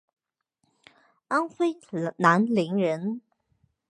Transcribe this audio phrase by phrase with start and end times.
[1.27, 1.77] 安徽
[2.17, 3.21] 南陵人。